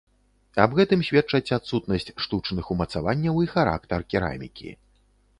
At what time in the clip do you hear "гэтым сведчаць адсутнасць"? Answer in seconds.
0.77-2.09